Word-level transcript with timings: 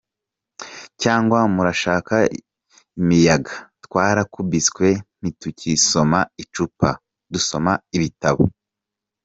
cyangwa 1.01 1.39
murashaka 1.53 2.15
imiyaga? 2.99 3.53
Twarakubiswe 3.85 4.87
ntitugisoma 5.19 6.19
icupa, 6.43 6.89
dusoma 7.33 7.73
ibitabo. 7.97 8.43